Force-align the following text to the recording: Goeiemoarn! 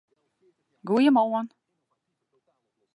Goeiemoarn! 0.87 1.47